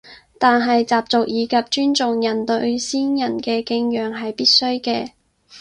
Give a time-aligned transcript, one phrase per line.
[0.39, 5.11] 但係習俗以及尊重人對先人嘅敬仰係必須嘅